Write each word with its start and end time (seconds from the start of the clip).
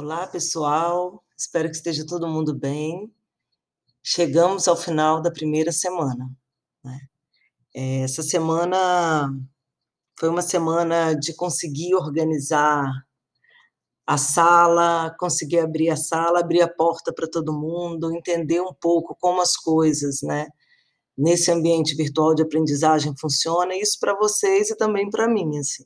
Olá, 0.00 0.28
pessoal. 0.28 1.24
Espero 1.36 1.68
que 1.68 1.74
esteja 1.74 2.06
todo 2.06 2.28
mundo 2.28 2.54
bem. 2.54 3.12
Chegamos 4.00 4.68
ao 4.68 4.76
final 4.76 5.20
da 5.20 5.28
primeira 5.28 5.72
semana. 5.72 6.30
Né? 6.84 7.00
É, 7.74 8.02
essa 8.02 8.22
semana 8.22 9.28
foi 10.16 10.28
uma 10.28 10.40
semana 10.40 11.14
de 11.14 11.34
conseguir 11.34 11.96
organizar 11.96 12.86
a 14.06 14.16
sala, 14.16 15.12
conseguir 15.18 15.58
abrir 15.58 15.90
a 15.90 15.96
sala, 15.96 16.38
abrir 16.38 16.62
a 16.62 16.72
porta 16.72 17.12
para 17.12 17.26
todo 17.26 17.52
mundo, 17.52 18.12
entender 18.12 18.60
um 18.60 18.72
pouco 18.72 19.16
como 19.20 19.40
as 19.40 19.56
coisas, 19.56 20.22
né, 20.22 20.46
nesse 21.16 21.50
ambiente 21.50 21.96
virtual 21.96 22.36
de 22.36 22.42
aprendizagem 22.42 23.16
funciona, 23.18 23.74
isso 23.74 23.98
para 23.98 24.16
vocês 24.16 24.70
e 24.70 24.76
também 24.76 25.10
para 25.10 25.26
mim, 25.26 25.58
assim. 25.58 25.84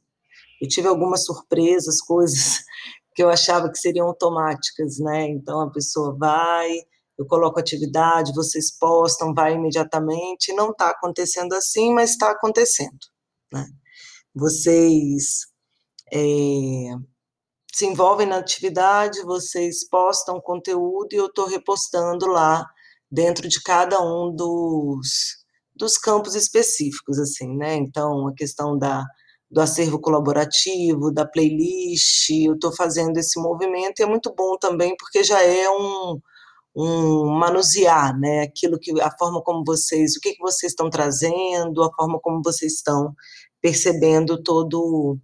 Eu 0.61 0.69
tive 0.69 0.87
algumas 0.87 1.25
surpresas, 1.25 2.03
coisas 2.03 2.63
que 3.15 3.23
eu 3.23 3.31
achava 3.31 3.71
que 3.71 3.79
seriam 3.79 4.07
automáticas, 4.07 4.99
né? 4.99 5.29
Então 5.29 5.61
a 5.61 5.71
pessoa 5.71 6.17
vai, 6.19 6.71
eu 7.19 7.27
coloco 7.27 7.61
atividade, 7.61 8.35
vocês 8.35 8.77
postam, 8.79 9.35
vai 9.35 9.55
imediatamente. 9.55 10.53
Não 10.55 10.71
está 10.71 10.91
acontecendo 10.91 11.55
assim, 11.55 11.93
mas 11.93 12.11
está 12.11 12.31
acontecendo, 12.31 12.99
né? 13.53 13.67
Vocês 14.35 15.47
é, 16.13 16.95
se 17.73 17.87
envolvem 17.87 18.27
na 18.27 18.37
atividade, 18.37 19.23
vocês 19.23 19.89
postam 19.89 20.41
conteúdo 20.41 21.09
e 21.13 21.17
eu 21.17 21.27
estou 21.27 21.47
repostando 21.47 22.27
lá 22.27 22.67
dentro 23.11 23.49
de 23.49 23.63
cada 23.63 24.01
um 24.01 24.35
dos, 24.35 25.39
dos 25.75 25.97
campos 25.97 26.35
específicos, 26.35 27.19
assim, 27.19 27.57
né? 27.57 27.75
Então, 27.77 28.29
a 28.29 28.35
questão 28.35 28.79
da 28.79 29.05
do 29.53 29.61
acervo 29.61 30.01
colaborativo, 30.01 31.13
da 31.13 31.27
playlist, 31.27 32.31
eu 32.31 32.55
estou 32.55 32.75
fazendo 32.75 33.19
esse 33.19 33.39
movimento 33.39 34.01
e 34.01 34.03
é 34.03 34.07
muito 34.07 34.35
bom 34.35 34.57
também 34.59 34.97
porque 34.99 35.23
já 35.23 35.43
é 35.43 35.69
um, 35.69 36.19
um 36.75 37.27
manusear, 37.39 38.19
né, 38.19 38.41
aquilo 38.41 38.79
que, 38.79 38.99
a 38.99 39.11
forma 39.19 39.43
como 39.43 39.63
vocês, 39.63 40.17
o 40.17 40.21
que, 40.21 40.33
que 40.33 40.41
vocês 40.41 40.73
estão 40.73 40.89
trazendo, 40.89 41.83
a 41.83 41.93
forma 41.95 42.19
como 42.21 42.41
vocês 42.43 42.73
estão 42.73 43.15
percebendo 43.61 44.43
todo 44.43 45.19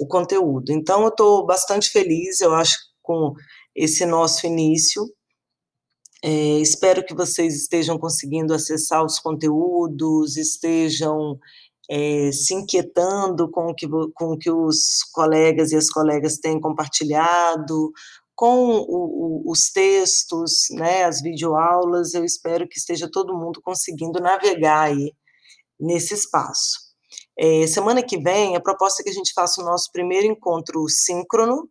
o 0.00 0.06
conteúdo. 0.08 0.72
Então, 0.72 1.02
eu 1.02 1.08
estou 1.08 1.46
bastante 1.46 1.88
feliz, 1.90 2.40
eu 2.40 2.52
acho, 2.54 2.76
com 3.00 3.32
esse 3.74 4.04
nosso 4.04 4.44
início, 4.44 5.04
é, 6.22 6.58
espero 6.58 7.04
que 7.04 7.14
vocês 7.14 7.54
estejam 7.54 7.96
conseguindo 7.96 8.52
acessar 8.52 9.04
os 9.04 9.20
conteúdos, 9.20 10.36
estejam 10.36 11.38
é, 11.90 12.30
se 12.32 12.54
inquietando 12.54 13.50
com 13.50 13.68
o, 13.68 13.74
que, 13.74 13.88
com 14.14 14.32
o 14.32 14.38
que 14.38 14.50
os 14.50 15.02
colegas 15.12 15.72
e 15.72 15.76
as 15.76 15.88
colegas 15.88 16.38
têm 16.38 16.60
compartilhado, 16.60 17.90
com 18.38 18.70
o, 18.70 19.42
o, 19.46 19.50
os 19.50 19.70
textos, 19.70 20.68
né, 20.70 21.04
as 21.04 21.20
videoaulas, 21.20 22.14
eu 22.14 22.24
espero 22.24 22.68
que 22.68 22.78
esteja 22.78 23.10
todo 23.10 23.36
mundo 23.36 23.60
conseguindo 23.60 24.20
navegar 24.20 24.82
aí 24.82 25.12
nesse 25.80 26.14
espaço. 26.14 26.78
É, 27.36 27.66
semana 27.66 28.02
que 28.02 28.16
vem, 28.16 28.54
a 28.54 28.60
proposta 28.60 29.02
é 29.02 29.04
que 29.04 29.10
a 29.10 29.14
gente 29.14 29.32
faça 29.32 29.60
o 29.60 29.64
nosso 29.64 29.90
primeiro 29.90 30.26
encontro 30.26 30.88
síncrono, 30.88 31.68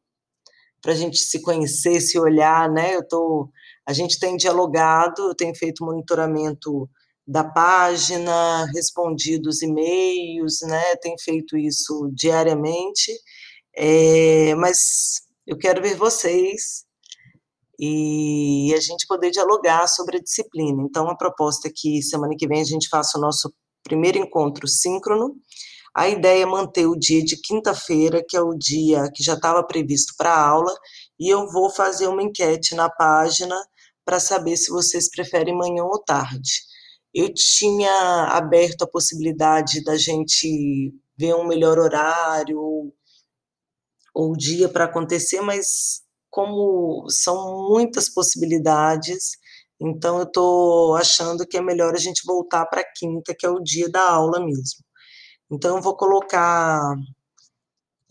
para 0.81 0.91
a 0.91 0.95
gente 0.95 1.17
se 1.17 1.41
conhecer, 1.41 2.01
se 2.01 2.19
olhar, 2.19 2.69
né, 2.69 2.95
eu 2.95 3.07
tô, 3.07 3.49
a 3.87 3.93
gente 3.93 4.19
tem 4.19 4.35
dialogado, 4.35 5.29
eu 5.29 5.35
tenho 5.35 5.55
feito 5.55 5.85
monitoramento 5.85 6.89
da 7.27 7.43
página, 7.43 8.65
respondido 8.73 9.49
os 9.49 9.61
e-mails, 9.61 10.61
né? 10.61 10.95
Tem 10.97 11.15
feito 11.19 11.57
isso 11.57 12.09
diariamente, 12.13 13.11
é, 13.75 14.55
mas 14.55 15.21
eu 15.45 15.57
quero 15.57 15.81
ver 15.81 15.95
vocês 15.95 16.85
e 17.79 18.73
a 18.75 18.79
gente 18.79 19.05
poder 19.07 19.29
dialogar 19.31 19.87
sobre 19.87 20.17
a 20.17 20.21
disciplina. 20.21 20.81
Então, 20.83 21.09
a 21.09 21.17
proposta 21.17 21.67
é 21.67 21.71
que 21.75 22.01
semana 22.01 22.33
que 22.37 22.47
vem 22.47 22.61
a 22.61 22.65
gente 22.65 22.89
faça 22.89 23.17
o 23.17 23.21
nosso 23.21 23.53
primeiro 23.83 24.17
encontro 24.17 24.67
síncrono. 24.67 25.35
A 25.95 26.09
ideia 26.09 26.43
é 26.43 26.45
manter 26.45 26.87
o 26.87 26.95
dia 26.95 27.23
de 27.23 27.39
quinta-feira, 27.41 28.23
que 28.27 28.37
é 28.37 28.41
o 28.41 28.53
dia 28.53 29.09
que 29.13 29.23
já 29.23 29.33
estava 29.33 29.63
previsto 29.63 30.13
para 30.17 30.31
a 30.33 30.47
aula, 30.47 30.73
e 31.19 31.29
eu 31.29 31.49
vou 31.51 31.69
fazer 31.69 32.07
uma 32.07 32.23
enquete 32.23 32.75
na 32.75 32.89
página 32.89 33.55
para 34.05 34.19
saber 34.19 34.57
se 34.57 34.69
vocês 34.71 35.09
preferem 35.09 35.57
manhã 35.57 35.83
ou 35.83 35.99
tarde. 36.03 36.67
Eu 37.19 37.33
tinha 37.33 38.25
aberto 38.25 38.83
a 38.83 38.87
possibilidade 38.87 39.83
da 39.83 39.97
gente 39.97 40.93
ver 41.17 41.33
um 41.33 41.47
melhor 41.47 41.79
horário 41.79 42.59
ou, 42.59 42.93
ou 44.13 44.37
dia 44.37 44.69
para 44.69 44.85
acontecer, 44.85 45.41
mas 45.41 46.03
como 46.29 47.09
são 47.09 47.67
muitas 47.69 48.07
possibilidades, 48.07 49.31
então 49.81 50.19
eu 50.19 50.25
estou 50.25 50.95
achando 50.95 51.43
que 51.47 51.57
é 51.57 51.61
melhor 51.61 51.95
a 51.95 51.97
gente 51.97 52.21
voltar 52.23 52.67
para 52.67 52.85
quinta, 52.95 53.33
que 53.35 53.47
é 53.47 53.49
o 53.49 53.63
dia 53.63 53.89
da 53.89 54.11
aula 54.11 54.39
mesmo. 54.39 54.85
Então 55.51 55.77
eu 55.77 55.81
vou 55.81 55.97
colocar 55.97 56.79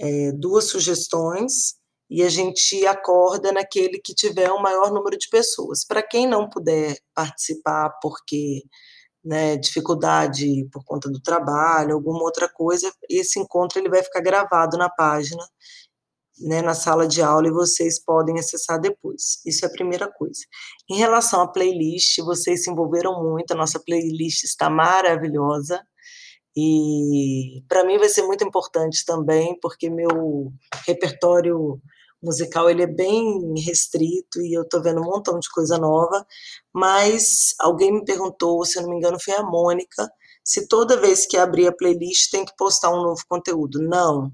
é, 0.01 0.33
duas 0.33 0.65
sugestões 0.65 1.76
e 2.09 2.23
a 2.23 2.29
gente 2.29 2.87
acorda 2.87 3.53
naquele 3.53 3.99
que 3.99 4.15
tiver 4.15 4.51
o 4.51 4.63
maior 4.63 4.93
número 4.93 5.19
de 5.19 5.29
pessoas. 5.29 5.85
Para 5.85 6.03
quem 6.03 6.27
não 6.27 6.49
puder 6.49 6.97
participar 7.15 7.91
porque 8.01 8.63
né, 9.25 9.57
dificuldade 9.57 10.69
por 10.73 10.85
conta 10.85 11.11
do 11.11 11.21
trabalho, 11.21 11.95
alguma 11.95 12.23
outra 12.23 12.49
coisa, 12.49 12.93
esse 13.11 13.41
encontro 13.41 13.81
ele 13.81 13.89
vai 13.89 14.03
ficar 14.03 14.21
gravado 14.21 14.79
na 14.79 14.89
página, 14.89 15.45
né, 16.39 16.63
na 16.63 16.75
sala 16.75 17.09
de 17.09 17.21
aula 17.21 17.49
e 17.49 17.53
vocês 17.53 18.03
podem 18.03 18.39
acessar 18.39 18.81
depois. 18.81 19.41
Isso 19.45 19.65
é 19.65 19.69
a 19.69 19.73
primeira 19.73 20.09
coisa. 20.09 20.43
Em 20.89 20.97
relação 20.97 21.41
à 21.41 21.49
playlist, 21.49 22.19
vocês 22.21 22.63
se 22.63 22.71
envolveram 22.71 23.21
muito, 23.23 23.51
a 23.51 23.57
nossa 23.57 23.81
playlist 23.81 24.45
está 24.45 24.71
maravilhosa. 24.71 25.83
E 26.57 27.63
para 27.69 27.85
mim 27.85 27.99
vai 27.99 28.09
ser 28.09 28.23
muito 28.23 28.45
importante 28.45 29.05
também, 29.05 29.59
porque 29.61 29.91
meu 29.91 30.53
repertório 30.87 31.81
musical 32.27 32.69
ele 32.69 32.83
é 32.83 32.87
bem 32.87 33.55
restrito 33.65 34.41
e 34.43 34.53
eu 34.53 34.63
estou 34.63 34.83
vendo 34.83 35.01
um 35.01 35.05
montão 35.05 35.39
de 35.39 35.49
coisa 35.51 35.79
nova, 35.79 36.27
mas 36.75 37.55
alguém 37.61 37.93
me 37.93 38.05
perguntou, 38.05 38.65
se 38.65 38.79
eu 38.79 38.83
não 38.83 38.91
me 38.91 38.97
engano 38.97 39.19
foi 39.19 39.35
a 39.35 39.43
Mônica, 39.43 40.11
se 40.45 40.69
toda 40.69 41.01
vez 41.01 41.27
que 41.27 41.37
abrir 41.37 41.69
a 41.69 41.73
playlist 41.73 42.31
tem 42.31 42.45
que 42.45 42.55
postar 42.57 42.91
um 42.91 43.03
novo 43.03 43.23
conteúdo. 43.29 43.81
Não, 43.81 44.31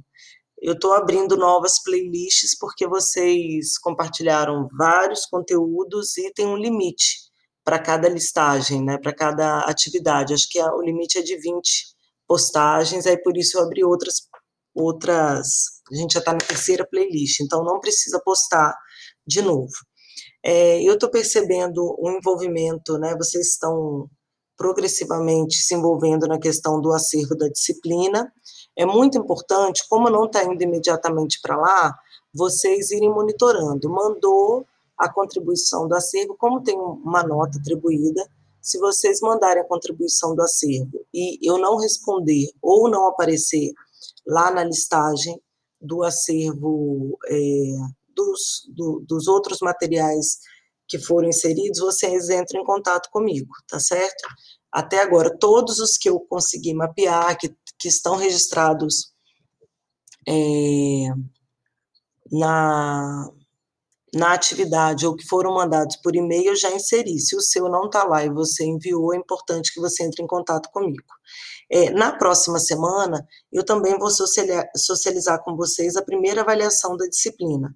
eu 0.60 0.72
estou 0.72 0.94
abrindo 0.94 1.36
novas 1.36 1.82
playlists 1.82 2.56
porque 2.58 2.86
vocês 2.86 3.78
compartilharam 3.78 4.68
vários 4.76 5.26
conteúdos 5.26 6.16
e 6.16 6.32
tem 6.32 6.46
um 6.46 6.56
limite 6.56 7.30
para 7.64 7.78
cada 7.78 8.08
listagem, 8.08 8.82
né, 8.82 8.98
para 8.98 9.14
cada 9.14 9.60
atividade. 9.60 10.34
Acho 10.34 10.48
que 10.48 10.60
o 10.60 10.82
limite 10.82 11.18
é 11.18 11.22
de 11.22 11.36
20 11.36 11.94
postagens, 12.26 13.06
aí 13.06 13.16
por 13.22 13.36
isso 13.36 13.58
eu 13.58 13.64
abri 13.64 13.84
outras 13.84 14.26
outras. 14.74 15.48
A 15.90 15.96
gente 15.96 16.14
já 16.14 16.20
está 16.20 16.32
na 16.32 16.38
terceira 16.38 16.86
playlist, 16.86 17.40
então 17.40 17.64
não 17.64 17.80
precisa 17.80 18.20
postar 18.24 18.74
de 19.26 19.42
novo. 19.42 19.72
É, 20.44 20.82
eu 20.82 20.94
estou 20.94 21.10
percebendo 21.10 21.96
um 22.00 22.10
envolvimento, 22.10 22.98
né? 22.98 23.14
Vocês 23.16 23.48
estão 23.48 24.08
progressivamente 24.56 25.56
se 25.56 25.74
envolvendo 25.74 26.26
na 26.26 26.38
questão 26.38 26.80
do 26.80 26.92
acervo 26.92 27.36
da 27.36 27.48
disciplina. 27.48 28.32
É 28.76 28.84
muito 28.86 29.18
importante, 29.18 29.84
como 29.88 30.10
não 30.10 30.26
está 30.26 30.44
indo 30.44 30.62
imediatamente 30.62 31.40
para 31.40 31.56
lá, 31.56 31.94
vocês 32.34 32.90
irem 32.90 33.10
monitorando. 33.10 33.88
Mandou 33.88 34.66
a 34.98 35.12
contribuição 35.12 35.88
do 35.88 35.94
acervo, 35.94 36.36
como 36.38 36.62
tem 36.62 36.76
uma 36.78 37.22
nota 37.22 37.58
atribuída, 37.58 38.24
se 38.60 38.78
vocês 38.78 39.20
mandarem 39.20 39.62
a 39.62 39.66
contribuição 39.66 40.34
do 40.36 40.42
acervo 40.42 41.04
e 41.12 41.38
eu 41.42 41.58
não 41.58 41.76
responder 41.76 42.48
ou 42.62 42.88
não 42.88 43.08
aparecer 43.08 43.72
lá 44.26 44.50
na 44.50 44.64
listagem 44.64 45.40
do 45.80 46.02
acervo 46.02 47.18
é, 47.26 47.36
dos, 48.14 48.68
do, 48.68 49.04
dos 49.06 49.26
outros 49.26 49.58
materiais 49.60 50.38
que 50.86 50.98
foram 50.98 51.28
inseridos, 51.28 51.80
vocês 51.80 52.28
entram 52.28 52.60
em 52.60 52.64
contato 52.64 53.08
comigo, 53.10 53.50
tá 53.66 53.80
certo? 53.80 54.28
Até 54.70 55.00
agora, 55.00 55.36
todos 55.38 55.78
os 55.78 55.96
que 55.96 56.08
eu 56.08 56.20
consegui 56.20 56.74
mapear, 56.74 57.36
que, 57.38 57.54
que 57.78 57.88
estão 57.88 58.16
registrados 58.16 59.12
é, 60.28 61.08
na, 62.30 63.30
na 64.14 64.34
atividade 64.34 65.06
ou 65.06 65.16
que 65.16 65.26
foram 65.26 65.54
mandados 65.54 65.96
por 65.96 66.14
e-mail, 66.14 66.54
já 66.54 66.70
inseri. 66.70 67.18
Se 67.18 67.34
o 67.34 67.40
seu 67.40 67.68
não 67.68 67.86
está 67.86 68.04
lá 68.04 68.24
e 68.24 68.30
você 68.30 68.64
enviou, 68.64 69.14
é 69.14 69.16
importante 69.16 69.72
que 69.72 69.80
você 69.80 70.04
entre 70.04 70.22
em 70.22 70.26
contato 70.26 70.68
comigo. 70.70 71.04
É, 71.70 71.90
na 71.90 72.12
próxima 72.12 72.58
semana, 72.58 73.26
eu 73.50 73.64
também 73.64 73.98
vou 73.98 74.10
socializar 74.10 75.42
com 75.42 75.56
vocês 75.56 75.96
a 75.96 76.02
primeira 76.02 76.42
avaliação 76.42 76.96
da 76.96 77.06
disciplina, 77.06 77.74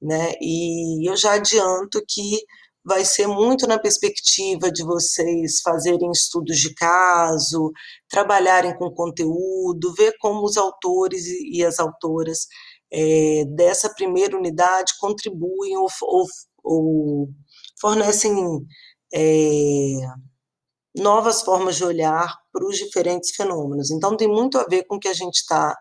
né? 0.00 0.32
E 0.40 1.08
eu 1.08 1.16
já 1.16 1.34
adianto 1.34 2.02
que 2.08 2.42
vai 2.84 3.04
ser 3.04 3.26
muito 3.26 3.66
na 3.66 3.78
perspectiva 3.78 4.70
de 4.70 4.84
vocês 4.84 5.60
fazerem 5.62 6.10
estudos 6.10 6.58
de 6.58 6.74
caso, 6.74 7.72
trabalharem 8.08 8.76
com 8.76 8.90
conteúdo, 8.90 9.94
ver 9.94 10.14
como 10.20 10.44
os 10.44 10.56
autores 10.58 11.24
e 11.26 11.64
as 11.64 11.78
autoras 11.78 12.46
é, 12.94 13.44
dessa 13.46 13.92
primeira 13.92 14.36
unidade 14.36 14.92
contribuem 15.00 15.76
ou, 15.76 15.88
ou, 16.02 16.26
ou 16.62 17.28
fornecem 17.80 18.32
é, 19.12 19.98
novas 20.96 21.42
formas 21.42 21.74
de 21.74 21.84
olhar 21.84 22.32
para 22.52 22.64
os 22.64 22.76
diferentes 22.76 23.34
fenômenos. 23.34 23.90
Então, 23.90 24.16
tem 24.16 24.28
muito 24.28 24.58
a 24.58 24.64
ver 24.64 24.84
com 24.84 24.94
o 24.94 25.00
que 25.00 25.08
a 25.08 25.12
gente 25.12 25.38
está 25.38 25.76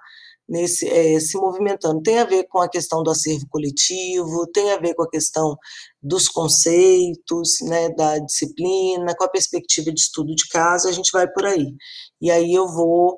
nesse 0.50 0.90
é, 0.90 1.20
se 1.20 1.38
movimentando. 1.38 2.02
Tem 2.02 2.18
a 2.18 2.26
ver 2.26 2.46
com 2.50 2.60
a 2.60 2.70
questão 2.70 3.04
do 3.04 3.12
acervo 3.12 3.46
coletivo, 3.48 4.48
tem 4.52 4.72
a 4.72 4.78
ver 4.78 4.96
com 4.96 5.04
a 5.04 5.10
questão 5.10 5.56
dos 6.02 6.28
conceitos, 6.28 7.58
né, 7.62 7.90
da 7.90 8.18
disciplina, 8.20 9.16
com 9.16 9.24
a 9.24 9.30
perspectiva 9.30 9.92
de 9.94 10.02
estudo 10.02 10.34
de 10.36 10.48
caso, 10.50 10.88
a 10.88 10.92
gente 10.92 11.12
vai 11.12 11.28
por 11.32 11.46
aí. 11.46 11.76
E 12.20 12.32
aí 12.32 12.52
eu 12.54 12.68
vou 12.68 13.18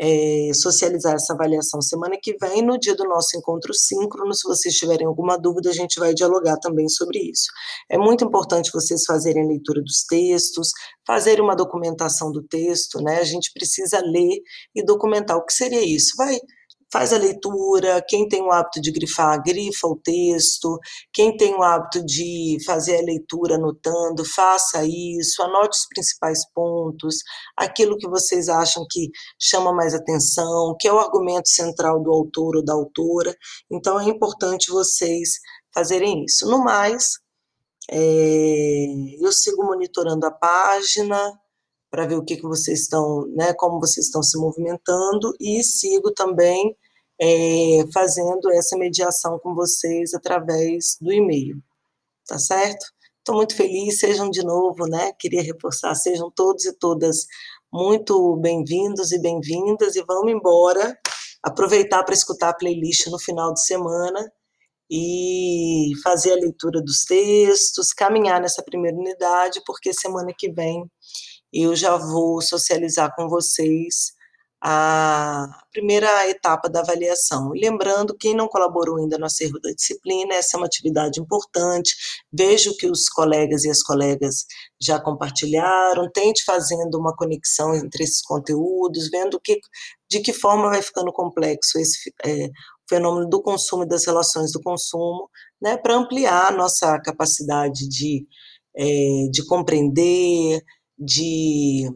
é, 0.00 0.50
socializar 0.54 1.14
essa 1.14 1.34
avaliação 1.34 1.82
semana 1.82 2.16
que 2.20 2.34
vem, 2.40 2.62
no 2.62 2.78
dia 2.78 2.94
do 2.94 3.04
nosso 3.04 3.36
encontro 3.36 3.74
síncrono. 3.74 4.32
Se 4.32 4.48
vocês 4.48 4.74
tiverem 4.74 5.06
alguma 5.06 5.36
dúvida, 5.36 5.68
a 5.68 5.74
gente 5.74 6.00
vai 6.00 6.14
dialogar 6.14 6.56
também 6.56 6.88
sobre 6.88 7.18
isso. 7.18 7.44
É 7.90 7.98
muito 7.98 8.24
importante 8.24 8.70
vocês 8.72 9.04
fazerem 9.04 9.44
a 9.44 9.48
leitura 9.48 9.82
dos 9.82 10.04
textos, 10.08 10.70
fazerem 11.06 11.44
uma 11.44 11.54
documentação 11.54 12.32
do 12.32 12.42
texto, 12.42 13.02
né? 13.02 13.18
A 13.18 13.24
gente 13.24 13.52
precisa 13.52 14.00
ler 14.02 14.40
e 14.74 14.82
documentar 14.82 15.36
o 15.36 15.44
que 15.44 15.52
seria 15.52 15.84
isso. 15.84 16.14
Vai 16.16 16.38
faz 16.92 17.12
a 17.12 17.18
leitura, 17.18 18.04
quem 18.08 18.28
tem 18.28 18.42
o 18.42 18.50
hábito 18.50 18.80
de 18.80 18.90
grifar, 18.90 19.42
grifa 19.42 19.86
o 19.86 19.96
texto, 19.96 20.78
quem 21.12 21.36
tem 21.36 21.54
o 21.54 21.62
hábito 21.62 22.04
de 22.04 22.58
fazer 22.66 22.98
a 22.98 23.04
leitura 23.04 23.54
anotando, 23.54 24.24
faça 24.24 24.84
isso, 24.84 25.42
anote 25.42 25.78
os 25.78 25.86
principais 25.88 26.40
pontos, 26.52 27.16
aquilo 27.56 27.96
que 27.96 28.08
vocês 28.08 28.48
acham 28.48 28.84
que 28.90 29.08
chama 29.38 29.72
mais 29.72 29.94
atenção, 29.94 30.74
que 30.78 30.88
é 30.88 30.92
o 30.92 30.98
argumento 30.98 31.48
central 31.48 32.02
do 32.02 32.10
autor 32.10 32.56
ou 32.56 32.64
da 32.64 32.74
autora, 32.74 33.34
então 33.70 33.98
é 34.00 34.04
importante 34.04 34.70
vocês 34.70 35.30
fazerem 35.72 36.24
isso. 36.24 36.48
No 36.50 36.64
mais, 36.64 37.04
é, 37.90 38.86
eu 39.20 39.32
sigo 39.32 39.64
monitorando 39.64 40.26
a 40.26 40.30
página, 40.30 41.32
para 41.90 42.06
ver 42.06 42.16
o 42.16 42.24
que, 42.24 42.36
que 42.36 42.42
vocês 42.42 42.82
estão, 42.82 43.26
né, 43.34 43.52
como 43.54 43.80
vocês 43.80 44.06
estão 44.06 44.22
se 44.22 44.38
movimentando 44.38 45.34
e 45.40 45.62
sigo 45.62 46.12
também 46.12 46.76
é, 47.20 47.84
fazendo 47.92 48.50
essa 48.52 48.78
mediação 48.78 49.38
com 49.38 49.54
vocês 49.54 50.14
através 50.14 50.96
do 51.00 51.12
e-mail, 51.12 51.60
tá 52.26 52.38
certo? 52.38 52.86
Estou 53.18 53.34
muito 53.34 53.54
feliz, 53.54 53.98
sejam 53.98 54.30
de 54.30 54.42
novo, 54.42 54.86
né? 54.86 55.12
Queria 55.18 55.42
reforçar, 55.42 55.94
sejam 55.94 56.30
todos 56.30 56.64
e 56.64 56.72
todas 56.78 57.26
muito 57.72 58.36
bem-vindos 58.36 59.12
e 59.12 59.20
bem-vindas 59.20 59.94
e 59.94 60.02
vamos 60.02 60.32
embora 60.32 60.98
aproveitar 61.42 62.02
para 62.04 62.14
escutar 62.14 62.48
a 62.50 62.54
playlist 62.54 63.06
no 63.08 63.18
final 63.18 63.52
de 63.52 63.64
semana 63.64 64.32
e 64.90 65.92
fazer 66.02 66.32
a 66.32 66.36
leitura 66.36 66.82
dos 66.82 67.04
textos, 67.04 67.92
caminhar 67.92 68.40
nessa 68.40 68.62
primeira 68.62 68.96
unidade, 68.96 69.62
porque 69.64 69.92
semana 69.92 70.32
que 70.36 70.50
vem 70.50 70.84
eu 71.52 71.74
já 71.76 71.96
vou 71.96 72.40
socializar 72.40 73.14
com 73.14 73.28
vocês 73.28 74.12
a 74.62 75.48
primeira 75.72 76.28
etapa 76.28 76.68
da 76.68 76.80
avaliação. 76.80 77.50
lembrando, 77.54 78.14
quem 78.16 78.34
não 78.34 78.46
colaborou 78.46 78.98
ainda 78.98 79.16
no 79.16 79.24
acervo 79.24 79.58
da 79.58 79.72
disciplina, 79.72 80.34
essa 80.34 80.56
é 80.56 80.58
uma 80.58 80.66
atividade 80.66 81.18
importante, 81.18 81.94
vejo 82.30 82.76
que 82.76 82.86
os 82.86 83.08
colegas 83.08 83.64
e 83.64 83.70
as 83.70 83.82
colegas 83.82 84.44
já 84.80 85.00
compartilharam, 85.00 86.10
tente 86.12 86.44
fazendo 86.44 86.98
uma 86.98 87.16
conexão 87.16 87.74
entre 87.74 88.04
esses 88.04 88.20
conteúdos, 88.20 89.08
vendo 89.10 89.40
que, 89.40 89.58
de 90.10 90.20
que 90.20 90.32
forma 90.32 90.68
vai 90.68 90.82
ficando 90.82 91.10
complexo 91.12 91.78
esse 91.78 92.12
é, 92.24 92.50
fenômeno 92.88 93.28
do 93.30 93.40
consumo 93.42 93.84
e 93.84 93.88
das 93.88 94.04
relações 94.04 94.52
do 94.52 94.60
consumo, 94.60 95.30
né, 95.62 95.78
para 95.78 95.94
ampliar 95.96 96.48
a 96.48 96.56
nossa 96.56 97.00
capacidade 97.00 97.88
de, 97.88 98.26
é, 98.76 99.28
de 99.30 99.44
compreender, 99.46 100.60
de, 101.00 101.90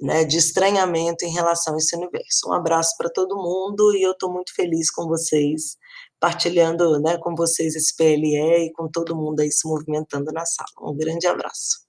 né, 0.00 0.24
de 0.24 0.38
estranhamento 0.38 1.24
em 1.24 1.32
relação 1.32 1.74
a 1.74 1.78
esse 1.78 1.96
universo. 1.96 2.48
Um 2.48 2.52
abraço 2.52 2.94
para 2.96 3.10
todo 3.10 3.36
mundo 3.36 3.94
e 3.96 4.02
eu 4.02 4.12
estou 4.12 4.32
muito 4.32 4.54
feliz 4.54 4.90
com 4.90 5.06
vocês, 5.08 5.76
partilhando 6.20 7.00
né, 7.00 7.18
com 7.18 7.34
vocês 7.34 7.74
esse 7.74 7.94
PLE 7.96 8.66
e 8.66 8.72
com 8.72 8.88
todo 8.88 9.16
mundo 9.16 9.40
aí 9.40 9.50
se 9.50 9.68
movimentando 9.68 10.32
na 10.32 10.46
sala. 10.46 10.68
Um 10.82 10.96
grande 10.96 11.26
abraço. 11.26 11.83